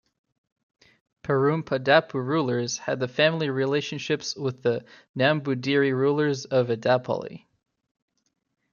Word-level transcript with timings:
Perumpadappu 1.21 2.15
rulers 2.15 2.79
had 2.79 3.07
family 3.11 3.51
relationships 3.51 4.35
with 4.35 4.63
the 4.63 4.83
Nambudiri 5.15 5.93
rulers 5.95 6.45
of 6.45 6.69
Edappally. 6.69 7.45